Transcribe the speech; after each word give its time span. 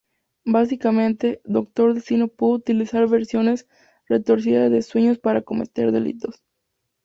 Básicamente, 0.47 1.41
Doctor 1.45 1.93
Destino 1.93 2.27
puede 2.27 2.53
utilizar 2.53 3.07
versiones 3.07 3.67
retorcidas 4.09 4.71
de 4.71 4.81
sueños 4.81 5.19
para 5.19 5.43
cometer 5.43 5.91
delitos. 5.91 6.41